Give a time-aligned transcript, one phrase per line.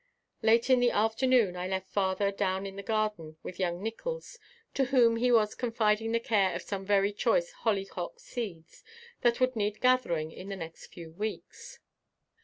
[0.41, 4.39] Late in the afternoon I left father down in the garden with young Nickols,
[4.73, 8.83] to whom he was confiding the care of some very choice hollyhock seeds
[9.21, 11.77] that would need gathering in the next few weeks.